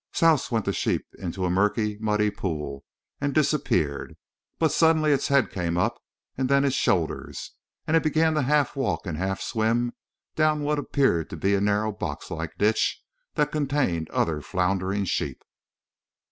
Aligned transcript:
Souse 0.13 0.49
went 0.49 0.65
the 0.65 0.73
sheep 0.73 1.05
into 1.19 1.45
a 1.45 1.51
murky, 1.51 1.95
muddy 1.99 2.31
pool 2.31 2.83
and 3.19 3.35
disappeared. 3.35 4.17
But 4.57 4.71
suddenly 4.71 5.11
its 5.11 5.27
head 5.27 5.51
came 5.51 5.77
up 5.77 6.01
and 6.35 6.49
then 6.49 6.65
its 6.65 6.73
shoulders. 6.75 7.51
And 7.85 7.95
it 7.95 8.01
began 8.01 8.35
half 8.35 8.73
to 8.73 8.79
walk 8.79 9.05
and 9.05 9.15
half 9.15 9.41
swim 9.41 9.93
down 10.35 10.63
what 10.63 10.79
appeared 10.79 11.29
to 11.29 11.37
be 11.37 11.53
a 11.53 11.61
narrow 11.61 11.91
boxlike 11.91 12.57
ditch 12.57 12.99
that 13.35 13.51
contained 13.51 14.09
other 14.09 14.41
floundering 14.41 15.05
sheep. 15.05 15.43